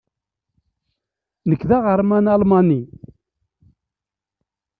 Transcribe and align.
Nekk 1.49 1.61
d 1.69 1.71
aɣerman 1.77 2.25
almani. 2.33 2.81